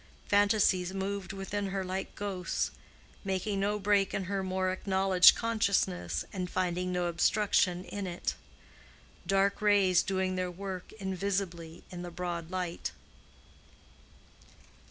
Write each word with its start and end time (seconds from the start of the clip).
Fantasies 0.29 0.95
moved 0.95 1.31
within 1.31 1.67
her 1.67 1.83
like 1.83 2.15
ghosts, 2.15 2.71
making 3.23 3.59
no 3.59 3.77
break 3.77 4.15
in 4.15 4.23
her 4.23 4.41
more 4.41 4.71
acknowledged 4.71 5.35
consciousness 5.35 6.25
and 6.33 6.49
finding 6.49 6.91
no 6.91 7.05
obstruction 7.05 7.85
in 7.85 8.07
it: 8.07 8.33
dark 9.27 9.61
rays 9.61 10.01
doing 10.01 10.35
their 10.37 10.49
work 10.49 10.91
invisibly 10.93 11.83
in 11.91 12.01
the 12.01 12.09
broad 12.09 12.49
light. 12.49 12.93